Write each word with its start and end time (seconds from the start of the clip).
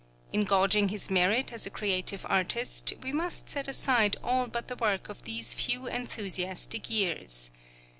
In 0.33 0.45
gauging 0.45 0.89
his 0.89 1.11
merit 1.11 1.53
as 1.53 1.67
a 1.67 1.69
creative 1.69 2.25
artist, 2.27 2.91
we 3.03 3.11
must 3.11 3.47
set 3.51 3.67
aside 3.67 4.17
all 4.23 4.47
but 4.47 4.67
the 4.67 4.75
work 4.75 5.09
of 5.09 5.21
these 5.21 5.53
few 5.53 5.85
enthusiastic 5.85 6.89
years. 6.89 7.51